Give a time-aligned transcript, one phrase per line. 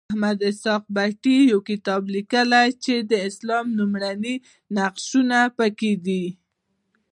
[0.05, 4.35] محمد اسحاق بټي یو کتاب لیکلی چې د اسلام لومړني
[4.77, 6.25] نقشونه پکې دي.